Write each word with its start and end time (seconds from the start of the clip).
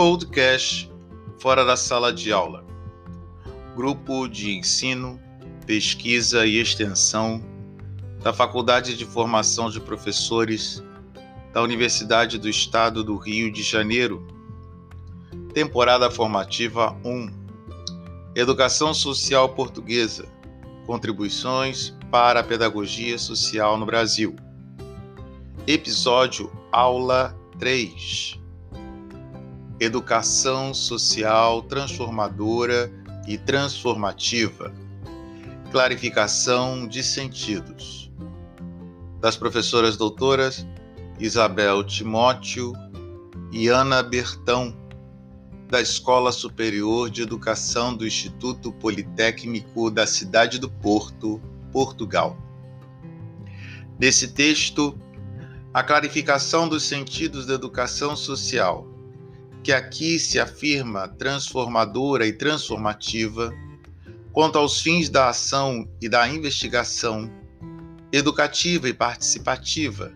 Podcast 0.00 0.90
Fora 1.40 1.62
da 1.62 1.76
Sala 1.76 2.10
de 2.10 2.32
Aula. 2.32 2.64
Grupo 3.76 4.26
de 4.28 4.50
Ensino, 4.50 5.20
Pesquisa 5.66 6.46
e 6.46 6.56
Extensão 6.56 7.44
da 8.22 8.32
Faculdade 8.32 8.96
de 8.96 9.04
Formação 9.04 9.68
de 9.68 9.78
Professores 9.78 10.82
da 11.52 11.60
Universidade 11.60 12.38
do 12.38 12.48
Estado 12.48 13.04
do 13.04 13.18
Rio 13.18 13.52
de 13.52 13.62
Janeiro. 13.62 14.26
Temporada 15.52 16.10
Formativa 16.10 16.96
1. 17.04 17.30
Educação 18.34 18.94
Social 18.94 19.50
Portuguesa. 19.50 20.26
Contribuições 20.86 21.94
para 22.10 22.40
a 22.40 22.42
Pedagogia 22.42 23.18
Social 23.18 23.76
no 23.76 23.84
Brasil. 23.84 24.34
Episódio 25.66 26.50
Aula 26.72 27.38
3 27.58 28.39
educação 29.80 30.74
social 30.74 31.62
transformadora 31.62 32.92
e 33.26 33.38
transformativa, 33.38 34.74
clarificação 35.72 36.86
de 36.86 37.02
sentidos. 37.02 38.12
Das 39.22 39.36
professoras 39.36 39.96
doutoras 39.96 40.66
Isabel 41.18 41.82
Timóteo 41.82 42.74
e 43.50 43.68
Ana 43.68 44.02
Bertão, 44.02 44.76
da 45.68 45.80
Escola 45.80 46.30
Superior 46.30 47.08
de 47.08 47.22
Educação 47.22 47.94
do 47.94 48.06
Instituto 48.06 48.72
Politécnico 48.72 49.90
da 49.90 50.06
Cidade 50.06 50.58
do 50.58 50.68
Porto, 50.68 51.40
Portugal. 51.72 52.36
Nesse 53.98 54.28
texto, 54.28 54.98
a 55.72 55.82
clarificação 55.82 56.68
dos 56.68 56.82
sentidos 56.82 57.46
da 57.46 57.54
educação 57.54 58.16
social 58.16 58.89
que 59.62 59.72
aqui 59.72 60.18
se 60.18 60.40
afirma 60.40 61.08
transformadora 61.08 62.26
e 62.26 62.32
transformativa, 62.32 63.52
quanto 64.32 64.58
aos 64.58 64.80
fins 64.80 65.08
da 65.08 65.28
ação 65.28 65.88
e 66.00 66.08
da 66.08 66.26
investigação, 66.28 67.30
educativa 68.12 68.88
e 68.88 68.94
participativa, 68.94 70.12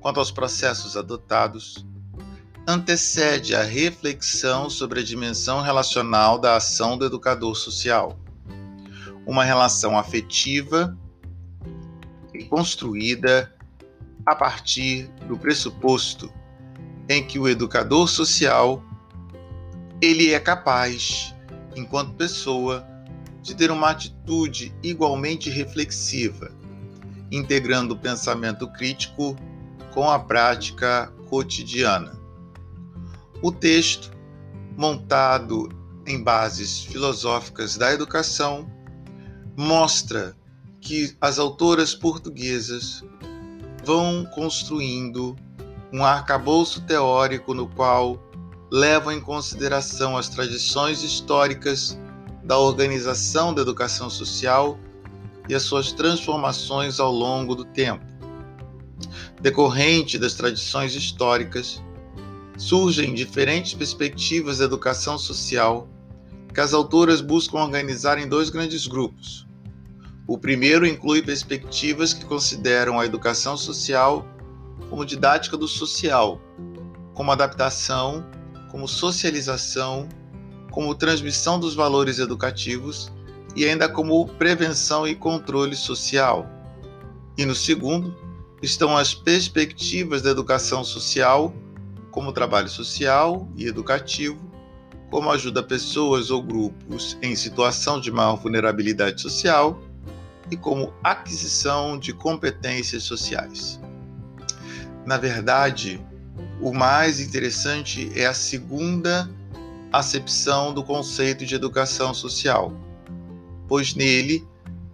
quanto 0.00 0.18
aos 0.18 0.30
processos 0.30 0.96
adotados, 0.96 1.86
antecede 2.66 3.54
a 3.54 3.62
reflexão 3.62 4.68
sobre 4.68 5.00
a 5.00 5.04
dimensão 5.04 5.60
relacional 5.62 6.38
da 6.38 6.56
ação 6.56 6.96
do 6.96 7.04
educador 7.04 7.54
social. 7.56 8.18
Uma 9.26 9.44
relação 9.44 9.96
afetiva 9.96 10.96
e 12.34 12.44
construída 12.44 13.54
a 14.26 14.34
partir 14.34 15.08
do 15.28 15.36
pressuposto 15.36 16.32
em 17.12 17.26
que 17.26 17.38
o 17.38 17.46
educador 17.46 18.08
social 18.08 18.82
ele 20.00 20.32
é 20.32 20.40
capaz, 20.40 21.34
enquanto 21.76 22.14
pessoa, 22.14 22.86
de 23.42 23.54
ter 23.54 23.70
uma 23.70 23.90
atitude 23.90 24.74
igualmente 24.82 25.50
reflexiva, 25.50 26.50
integrando 27.30 27.94
o 27.94 27.98
pensamento 27.98 28.66
crítico 28.68 29.36
com 29.92 30.10
a 30.10 30.18
prática 30.18 31.12
cotidiana. 31.28 32.18
O 33.42 33.52
texto, 33.52 34.10
montado 34.76 35.68
em 36.06 36.22
bases 36.22 36.80
filosóficas 36.80 37.76
da 37.76 37.92
educação, 37.92 38.70
mostra 39.56 40.34
que 40.80 41.14
as 41.20 41.38
autoras 41.38 41.94
portuguesas 41.94 43.04
vão 43.84 44.24
construindo 44.34 45.36
um 45.92 46.04
arcabouço 46.04 46.80
teórico 46.82 47.52
no 47.52 47.68
qual 47.68 48.18
levam 48.70 49.12
em 49.12 49.20
consideração 49.20 50.16
as 50.16 50.28
tradições 50.28 51.02
históricas 51.02 51.98
da 52.42 52.58
organização 52.58 53.52
da 53.52 53.60
educação 53.60 54.08
social 54.08 54.78
e 55.48 55.54
as 55.54 55.62
suas 55.62 55.92
transformações 55.92 56.98
ao 56.98 57.12
longo 57.12 57.54
do 57.54 57.64
tempo. 57.64 58.04
Decorrente 59.40 60.18
das 60.18 60.34
tradições 60.34 60.94
históricas, 60.94 61.82
surgem 62.56 63.12
diferentes 63.12 63.74
perspectivas 63.74 64.58
da 64.58 64.64
educação 64.64 65.18
social 65.18 65.88
que 66.54 66.60
as 66.60 66.72
autoras 66.72 67.20
buscam 67.20 67.58
organizar 67.58 68.18
em 68.18 68.28
dois 68.28 68.48
grandes 68.50 68.86
grupos. 68.86 69.46
O 70.26 70.38
primeiro 70.38 70.86
inclui 70.86 71.22
perspectivas 71.22 72.14
que 72.14 72.24
consideram 72.24 73.00
a 73.00 73.04
educação 73.04 73.56
social 73.56 74.26
como 74.88 75.04
didática 75.04 75.56
do 75.56 75.68
social, 75.68 76.40
como 77.14 77.32
adaptação, 77.32 78.24
como 78.70 78.88
socialização, 78.88 80.08
como 80.70 80.94
transmissão 80.94 81.60
dos 81.60 81.74
valores 81.74 82.18
educativos 82.18 83.12
e 83.54 83.64
ainda 83.64 83.88
como 83.88 84.26
prevenção 84.26 85.06
e 85.06 85.14
controle 85.14 85.76
social. 85.76 86.46
E 87.36 87.44
no 87.44 87.54
segundo, 87.54 88.14
estão 88.62 88.96
as 88.96 89.14
perspectivas 89.14 90.22
da 90.22 90.30
educação 90.30 90.82
social, 90.84 91.52
como 92.10 92.32
trabalho 92.32 92.68
social 92.68 93.48
e 93.56 93.66
educativo, 93.66 94.38
como 95.10 95.30
ajuda 95.30 95.60
a 95.60 95.62
pessoas 95.62 96.30
ou 96.30 96.42
grupos 96.42 97.18
em 97.20 97.36
situação 97.36 98.00
de 98.00 98.10
maior 98.10 98.36
vulnerabilidade 98.36 99.20
social 99.20 99.78
e 100.50 100.56
como 100.56 100.92
aquisição 101.02 101.98
de 101.98 102.12
competências 102.12 103.02
sociais. 103.02 103.80
Na 105.04 105.16
verdade, 105.16 106.00
o 106.60 106.72
mais 106.72 107.20
interessante 107.20 108.10
é 108.14 108.26
a 108.26 108.34
segunda 108.34 109.28
acepção 109.92 110.72
do 110.72 110.82
conceito 110.82 111.44
de 111.44 111.54
educação 111.54 112.14
social, 112.14 112.72
pois 113.68 113.94
nele 113.94 114.46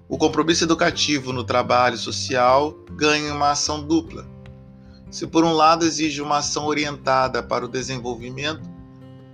o 0.08 0.16
compromisso 0.16 0.64
educativo 0.64 1.32
no 1.32 1.44
trabalho 1.44 1.98
social 1.98 2.74
ganha 2.92 3.34
uma 3.34 3.50
ação 3.50 3.82
dupla. 3.82 4.26
Se, 5.10 5.26
por 5.26 5.44
um 5.44 5.52
lado, 5.52 5.84
exige 5.84 6.22
uma 6.22 6.38
ação 6.38 6.66
orientada 6.66 7.42
para 7.42 7.64
o 7.64 7.68
desenvolvimento, 7.68 8.68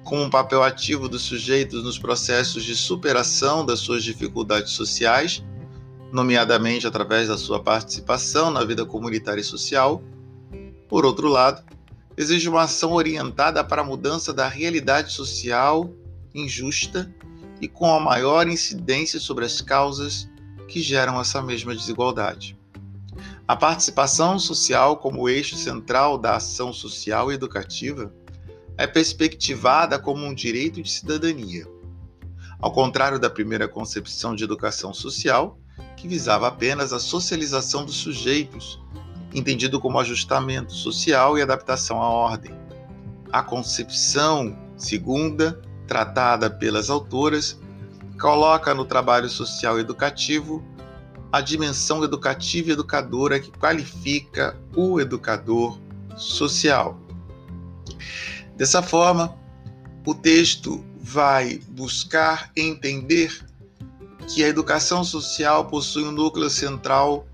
com 0.02 0.22
um 0.22 0.28
papel 0.28 0.62
ativo 0.62 1.08
dos 1.08 1.22
sujeitos 1.22 1.82
nos 1.82 1.98
processos 1.98 2.64
de 2.64 2.76
superação 2.76 3.64
das 3.64 3.80
suas 3.80 4.04
dificuldades 4.04 4.72
sociais, 4.72 5.42
nomeadamente 6.12 6.86
através 6.86 7.28
da 7.28 7.38
sua 7.38 7.62
participação 7.62 8.50
na 8.50 8.64
vida 8.64 8.84
comunitária 8.84 9.40
e 9.40 9.44
social, 9.44 10.02
por 10.88 11.04
outro 11.04 11.28
lado, 11.28 11.62
exige 12.16 12.48
uma 12.48 12.62
ação 12.62 12.92
orientada 12.92 13.64
para 13.64 13.82
a 13.82 13.84
mudança 13.84 14.32
da 14.32 14.48
realidade 14.48 15.12
social 15.12 15.90
injusta 16.34 17.12
e 17.60 17.68
com 17.68 17.94
a 17.94 18.00
maior 18.00 18.48
incidência 18.48 19.20
sobre 19.20 19.44
as 19.44 19.60
causas 19.60 20.28
que 20.68 20.80
geram 20.80 21.20
essa 21.20 21.40
mesma 21.40 21.74
desigualdade. 21.74 22.58
A 23.46 23.54
participação 23.54 24.38
social 24.38 24.96
como 24.96 25.28
eixo 25.28 25.56
central 25.56 26.18
da 26.18 26.36
ação 26.36 26.72
social 26.72 27.30
e 27.30 27.34
educativa 27.34 28.12
é 28.76 28.86
perspectivada 28.86 29.98
como 29.98 30.24
um 30.24 30.34
direito 30.34 30.82
de 30.82 30.90
cidadania. 30.90 31.66
Ao 32.58 32.72
contrário 32.72 33.18
da 33.18 33.30
primeira 33.30 33.68
concepção 33.68 34.34
de 34.34 34.42
educação 34.42 34.92
social, 34.92 35.58
que 35.96 36.08
visava 36.08 36.48
apenas 36.48 36.92
a 36.92 36.98
socialização 36.98 37.84
dos 37.84 37.96
sujeitos 37.96 38.80
entendido 39.34 39.80
como 39.80 39.98
ajustamento 39.98 40.72
social 40.72 41.36
e 41.36 41.42
adaptação 41.42 42.00
à 42.00 42.08
ordem. 42.08 42.54
A 43.32 43.42
concepção 43.42 44.56
segunda, 44.76 45.60
tratada 45.86 46.48
pelas 46.48 46.88
autoras, 46.88 47.58
coloca 48.20 48.72
no 48.72 48.84
trabalho 48.84 49.28
social 49.28 49.78
educativo 49.78 50.62
a 51.32 51.40
dimensão 51.40 52.04
educativa 52.04 52.70
e 52.70 52.72
educadora 52.72 53.40
que 53.40 53.50
qualifica 53.50 54.56
o 54.76 55.00
educador 55.00 55.80
social. 56.16 56.96
Dessa 58.56 58.80
forma, 58.80 59.36
o 60.06 60.14
texto 60.14 60.84
vai 61.00 61.60
buscar 61.70 62.52
entender 62.56 63.44
que 64.28 64.44
a 64.44 64.48
educação 64.48 65.02
social 65.02 65.66
possui 65.66 66.04
um 66.04 66.12
núcleo 66.12 66.48
central 66.48 67.26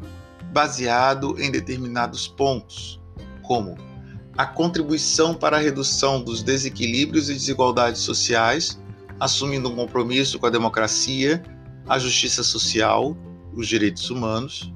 baseado 0.52 1.40
em 1.40 1.50
determinados 1.50 2.26
pontos, 2.26 3.00
como 3.42 3.76
a 4.36 4.46
contribuição 4.46 5.34
para 5.34 5.56
a 5.56 5.60
redução 5.60 6.22
dos 6.22 6.42
desequilíbrios 6.42 7.28
e 7.28 7.34
desigualdades 7.34 8.00
sociais, 8.00 8.80
assumindo 9.18 9.68
um 9.68 9.76
compromisso 9.76 10.38
com 10.38 10.46
a 10.46 10.50
democracia, 10.50 11.42
a 11.88 11.98
justiça 11.98 12.42
social, 12.42 13.16
os 13.54 13.68
direitos 13.68 14.08
humanos, 14.10 14.72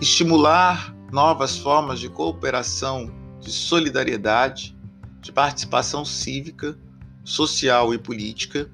estimular 0.00 0.94
novas 1.12 1.56
formas 1.58 2.00
de 2.00 2.08
cooperação, 2.08 3.12
de 3.40 3.52
solidariedade, 3.52 4.76
de 5.20 5.30
participação 5.30 6.04
cívica, 6.04 6.78
social 7.24 7.92
e 7.92 7.98
política, 7.98 8.70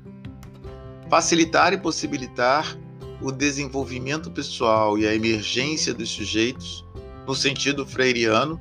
facilitar 1.11 1.73
e 1.73 1.79
possibilitar 1.79 2.77
o 3.21 3.33
desenvolvimento 3.33 4.31
pessoal 4.31 4.99
e 4.99 5.07
a 5.07 5.15
emergência 5.15 5.95
dos 5.95 6.11
sujeitos, 6.11 6.85
no 7.27 7.35
sentido 7.35 7.87
freiriano, 7.87 8.61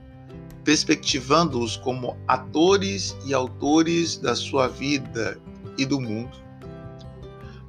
perspectivando-os 0.64 1.78
como 1.78 2.18
atores 2.28 3.16
e 3.26 3.34
autores 3.34 4.18
da 4.18 4.36
sua 4.36 4.68
vida 4.68 5.40
e 5.78 5.86
do 5.86 6.00
mundo, 6.00 6.36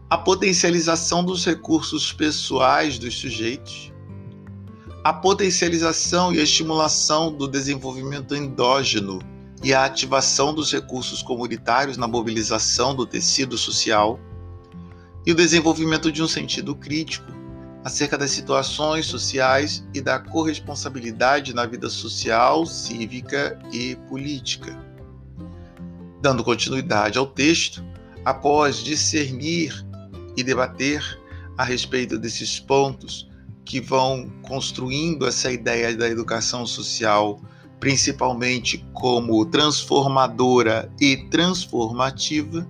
a 0.09 0.17
potencialização 0.17 1.25
dos 1.25 1.45
recursos 1.45 2.13
pessoais 2.13 2.99
dos 2.99 3.19
sujeitos, 3.19 3.93
a 5.03 5.13
potencialização 5.13 6.33
e 6.33 6.41
a 6.41 6.43
estimulação 6.43 7.33
do 7.33 7.47
desenvolvimento 7.47 8.35
endógeno 8.35 9.19
e 9.63 9.75
a 9.75 9.85
ativação 9.85 10.55
dos 10.55 10.73
recursos 10.73 11.23
comunitários 11.23 11.97
na 11.97 12.07
mobilização 12.07 12.95
do 12.95 13.05
tecido 13.05 13.59
social, 13.59 14.19
e 15.27 15.33
o 15.33 15.35
desenvolvimento 15.35 16.13
de 16.13 16.23
um 16.23 16.29
sentido 16.29 16.75
crítico 16.75 17.27
acerca 17.85 18.17
das 18.17 18.31
situações 18.31 19.07
sociais 19.07 19.85
e 19.93 20.01
da 20.01 20.19
corresponsabilidade 20.19 21.55
na 21.55 21.67
vida 21.67 21.91
social, 21.91 22.65
cívica 22.65 23.59
e 23.73 23.97
política. 24.09 24.77
Dando 26.23 26.43
continuidade 26.43 27.19
ao 27.19 27.27
texto, 27.27 27.85
após 28.25 28.79
discernir 28.79 29.85
e 30.37 30.43
debater 30.43 31.03
a 31.57 31.65
respeito 31.65 32.19
desses 32.19 32.59
pontos 32.59 33.29
que 33.65 33.81
vão 33.81 34.31
construindo 34.43 35.27
essa 35.27 35.51
ideia 35.51 35.97
da 35.97 36.09
educação 36.09 36.67
social, 36.67 37.41
principalmente 37.81 38.85
como 38.93 39.45
transformadora 39.47 40.91
e 41.01 41.17
transformativa, 41.31 42.67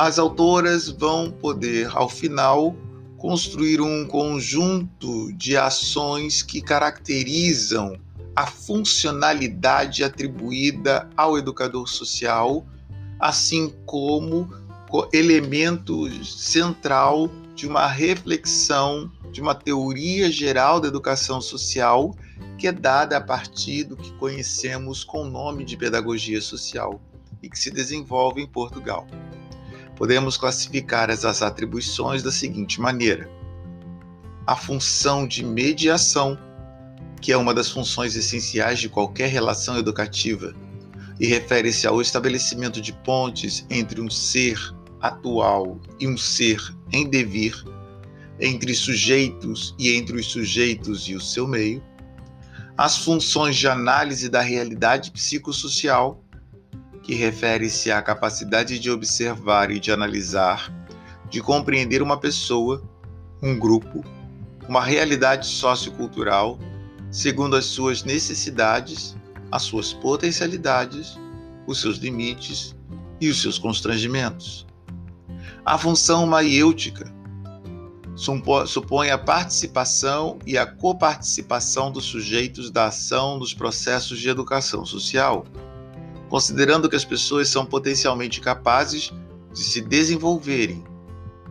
as 0.00 0.18
autoras 0.18 0.88
vão 0.88 1.30
poder, 1.30 1.90
ao 1.94 2.08
final, 2.08 2.74
construir 3.18 3.82
um 3.82 4.06
conjunto 4.06 5.30
de 5.34 5.58
ações 5.58 6.42
que 6.42 6.62
caracterizam 6.62 8.00
a 8.34 8.46
funcionalidade 8.46 10.02
atribuída 10.02 11.06
ao 11.14 11.36
educador 11.36 11.86
social, 11.86 12.64
assim 13.18 13.74
como 13.84 14.48
elemento 15.12 16.10
central 16.24 17.30
de 17.54 17.68
uma 17.68 17.86
reflexão, 17.86 19.12
de 19.30 19.42
uma 19.42 19.54
teoria 19.54 20.32
geral 20.32 20.80
da 20.80 20.88
educação 20.88 21.42
social, 21.42 22.16
que 22.56 22.66
é 22.66 22.72
dada 22.72 23.18
a 23.18 23.20
partir 23.20 23.84
do 23.84 23.98
que 23.98 24.10
conhecemos 24.12 25.04
com 25.04 25.24
o 25.24 25.30
nome 25.30 25.62
de 25.62 25.76
pedagogia 25.76 26.40
social 26.40 26.98
e 27.42 27.50
que 27.50 27.58
se 27.58 27.70
desenvolve 27.70 28.40
em 28.40 28.46
Portugal. 28.46 29.06
Podemos 30.00 30.38
classificar 30.38 31.10
essas 31.10 31.42
atribuições 31.42 32.22
da 32.22 32.32
seguinte 32.32 32.80
maneira: 32.80 33.30
a 34.46 34.56
função 34.56 35.28
de 35.28 35.44
mediação, 35.44 36.38
que 37.20 37.30
é 37.32 37.36
uma 37.36 37.52
das 37.52 37.70
funções 37.70 38.16
essenciais 38.16 38.78
de 38.78 38.88
qualquer 38.88 39.28
relação 39.28 39.76
educativa, 39.76 40.54
e 41.20 41.26
refere-se 41.26 41.86
ao 41.86 42.00
estabelecimento 42.00 42.80
de 42.80 42.94
pontes 42.94 43.66
entre 43.68 44.00
um 44.00 44.08
ser 44.08 44.58
atual 45.02 45.78
e 46.00 46.08
um 46.08 46.16
ser 46.16 46.58
em 46.90 47.06
devir, 47.06 47.62
entre 48.40 48.74
sujeitos 48.74 49.74
e 49.78 49.94
entre 49.94 50.18
os 50.18 50.32
sujeitos 50.32 51.10
e 51.10 51.14
o 51.14 51.20
seu 51.20 51.46
meio, 51.46 51.84
as 52.74 52.96
funções 52.96 53.54
de 53.54 53.68
análise 53.68 54.30
da 54.30 54.40
realidade 54.40 55.10
psicossocial, 55.10 56.24
que 57.02 57.14
refere-se 57.14 57.90
à 57.90 58.00
capacidade 58.02 58.78
de 58.78 58.90
observar 58.90 59.70
e 59.70 59.80
de 59.80 59.90
analisar, 59.90 60.72
de 61.28 61.40
compreender 61.40 62.02
uma 62.02 62.18
pessoa, 62.18 62.82
um 63.42 63.58
grupo, 63.58 64.04
uma 64.68 64.82
realidade 64.82 65.46
sociocultural, 65.46 66.58
segundo 67.10 67.56
as 67.56 67.64
suas 67.64 68.04
necessidades, 68.04 69.16
as 69.50 69.62
suas 69.62 69.92
potencialidades, 69.92 71.18
os 71.66 71.80
seus 71.80 71.96
limites 71.96 72.76
e 73.20 73.28
os 73.28 73.40
seus 73.40 73.58
constrangimentos. 73.58 74.66
A 75.64 75.76
função 75.78 76.26
maiêutica 76.26 77.12
supõe 78.66 79.10
a 79.10 79.18
participação 79.18 80.38
e 80.46 80.58
a 80.58 80.66
coparticipação 80.66 81.90
dos 81.90 82.04
sujeitos 82.04 82.70
da 82.70 82.86
ação 82.86 83.38
dos 83.38 83.54
processos 83.54 84.18
de 84.18 84.28
educação 84.28 84.84
social, 84.84 85.44
considerando 86.30 86.88
que 86.88 86.96
as 86.96 87.04
pessoas 87.04 87.48
são 87.48 87.66
potencialmente 87.66 88.40
capazes 88.40 89.12
de 89.52 89.60
se 89.62 89.80
desenvolverem 89.80 90.82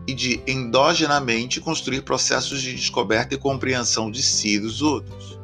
e 0.06 0.14
de 0.14 0.42
endogenamente 0.46 1.60
construir 1.60 2.00
processos 2.00 2.62
de 2.62 2.74
descoberta 2.74 3.34
e 3.34 3.38
compreensão 3.38 4.10
de 4.10 4.22
si 4.22 4.54
e 4.54 4.58
dos 4.58 4.80
outros. 4.80 5.38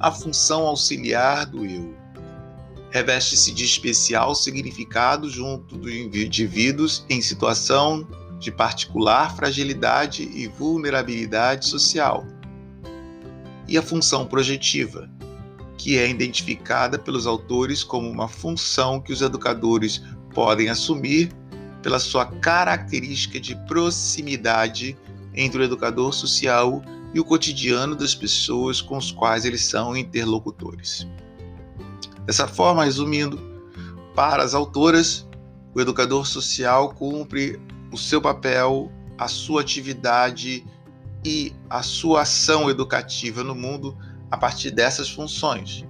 A 0.00 0.10
função 0.10 0.66
auxiliar 0.66 1.46
do 1.46 1.64
eu 1.64 1.94
reveste-se 2.90 3.52
de 3.52 3.64
especial 3.64 4.34
significado 4.34 5.28
junto 5.28 5.76
dos 5.76 5.92
indivíduos 5.92 7.04
em 7.08 7.22
situação 7.22 8.06
de 8.38 8.50
particular 8.50 9.36
fragilidade 9.36 10.24
e 10.34 10.46
vulnerabilidade 10.46 11.66
social. 11.66 12.26
E 13.68 13.78
a 13.78 13.82
função 13.82 14.26
projetiva, 14.26 15.08
que 15.82 15.98
é 15.98 16.08
identificada 16.08 16.96
pelos 16.96 17.26
autores 17.26 17.82
como 17.82 18.08
uma 18.08 18.28
função 18.28 19.00
que 19.00 19.12
os 19.12 19.20
educadores 19.20 20.00
podem 20.32 20.68
assumir 20.68 21.32
pela 21.82 21.98
sua 21.98 22.24
característica 22.24 23.40
de 23.40 23.56
proximidade 23.66 24.96
entre 25.34 25.60
o 25.60 25.64
educador 25.64 26.14
social 26.14 26.80
e 27.12 27.18
o 27.18 27.24
cotidiano 27.24 27.96
das 27.96 28.14
pessoas 28.14 28.80
com 28.80 28.96
os 28.96 29.10
quais 29.10 29.44
eles 29.44 29.64
são 29.64 29.96
interlocutores. 29.96 31.04
Dessa 32.26 32.46
forma, 32.46 32.84
resumindo, 32.84 33.40
para 34.14 34.44
as 34.44 34.54
autoras, 34.54 35.28
o 35.74 35.80
educador 35.80 36.24
social 36.28 36.94
cumpre 36.94 37.60
o 37.90 37.98
seu 37.98 38.22
papel, 38.22 38.88
a 39.18 39.26
sua 39.26 39.62
atividade 39.62 40.64
e 41.24 41.52
a 41.68 41.82
sua 41.82 42.22
ação 42.22 42.70
educativa 42.70 43.42
no 43.42 43.56
mundo 43.56 43.98
a 44.32 44.36
partir 44.38 44.70
dessas 44.70 45.10
funções: 45.10 45.84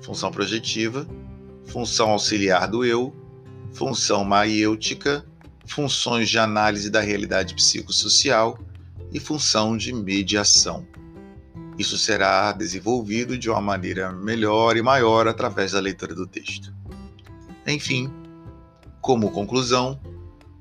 função 0.00 0.32
projetiva, 0.32 1.06
função 1.66 2.10
auxiliar 2.10 2.66
do 2.66 2.82
eu, 2.82 3.14
função 3.74 4.24
maiêutica, 4.24 5.24
funções 5.66 6.30
de 6.30 6.38
análise 6.38 6.88
da 6.88 7.00
realidade 7.00 7.54
psicossocial 7.54 8.58
e 9.12 9.20
função 9.20 9.76
de 9.76 9.92
mediação. 9.92 10.88
Isso 11.78 11.98
será 11.98 12.52
desenvolvido 12.52 13.36
de 13.36 13.50
uma 13.50 13.60
maneira 13.60 14.10
melhor 14.12 14.78
e 14.78 14.82
maior 14.82 15.28
através 15.28 15.72
da 15.72 15.80
leitura 15.80 16.14
do 16.14 16.26
texto. 16.26 16.74
Enfim, 17.66 18.10
como 19.02 19.30
conclusão, 19.30 20.00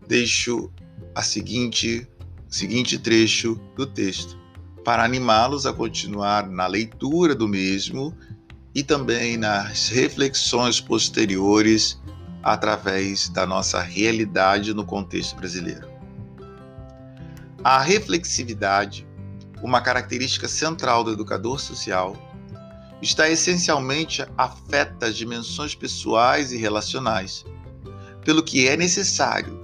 deixo 0.07 0.69
a 1.15 1.21
seguinte 1.21 2.05
seguinte 2.49 2.99
trecho 2.99 3.59
do 3.75 3.85
texto 3.85 4.42
para 4.83 5.03
animá-los 5.03 5.65
a 5.65 5.73
continuar 5.73 6.47
na 6.49 6.67
leitura 6.67 7.33
do 7.33 7.47
mesmo 7.47 8.15
e 8.75 8.83
também 8.83 9.37
nas 9.37 9.89
reflexões 9.89 10.79
posteriores 10.81 12.01
através 12.41 13.29
da 13.29 13.45
nossa 13.45 13.81
realidade 13.81 14.73
no 14.73 14.85
contexto 14.85 15.35
brasileiro. 15.35 15.87
A 17.63 17.81
reflexividade 17.81 19.07
uma 19.63 19.79
característica 19.79 20.47
central 20.47 21.05
do 21.05 21.13
educador 21.13 21.57
social, 21.57 22.17
está 23.01 23.29
essencialmente 23.29 24.23
afeta 24.37 25.07
as 25.07 25.15
dimensões 25.15 25.73
pessoais 25.73 26.51
e 26.51 26.57
relacionais, 26.57 27.45
pelo 28.25 28.43
que 28.43 28.67
é 28.67 28.75
necessário 28.75 29.63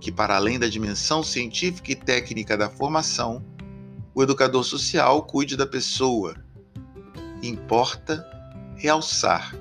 que, 0.00 0.10
para 0.10 0.34
além 0.34 0.58
da 0.58 0.66
dimensão 0.66 1.22
científica 1.22 1.92
e 1.92 1.94
técnica 1.94 2.56
da 2.56 2.68
formação, 2.68 3.44
o 4.16 4.22
educador 4.22 4.64
social 4.64 5.22
cuide 5.24 5.58
da 5.58 5.66
pessoa. 5.66 6.34
Importa 7.42 8.26
realçar 8.74 9.54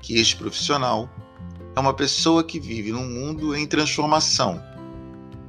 que 0.00 0.16
este 0.16 0.36
profissional 0.36 1.10
é 1.74 1.80
uma 1.80 1.92
pessoa 1.92 2.44
que 2.44 2.60
vive 2.60 2.92
num 2.92 3.04
mundo 3.04 3.52
em 3.52 3.66
transformação 3.66 4.62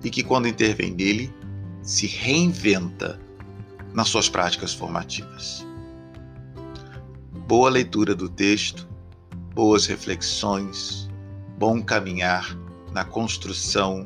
e 0.03 0.09
que, 0.09 0.23
quando 0.23 0.47
intervém 0.47 0.91
nele, 0.91 1.31
se 1.83 2.07
reinventa 2.07 3.21
nas 3.93 4.09
suas 4.09 4.27
práticas 4.27 4.73
formativas. 4.73 5.63
Boa 7.47 7.69
leitura 7.69 8.15
do 8.15 8.27
texto, 8.27 8.89
boas 9.53 9.85
reflexões, 9.85 11.07
bom 11.59 11.79
caminhar 11.79 12.57
na 12.91 13.05
construção 13.05 14.03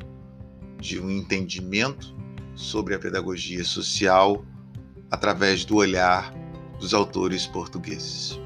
de 0.78 1.00
um 1.00 1.10
entendimento 1.10 2.14
sobre 2.54 2.94
a 2.94 2.98
pedagogia 2.98 3.64
social 3.64 4.44
através 5.10 5.64
do 5.64 5.76
olhar 5.76 6.32
dos 6.78 6.94
autores 6.94 7.46
portugueses. 7.46 8.40